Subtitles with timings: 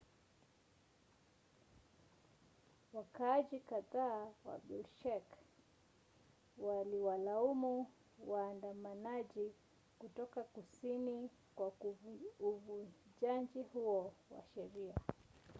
[2.93, 5.23] wakaaji kadhaa wa bishkek
[6.59, 7.87] waliwalaumu
[8.27, 9.51] waandamanaji
[9.99, 11.71] kutoka kusini kwa
[12.39, 14.95] uvunjaji huo wa sheria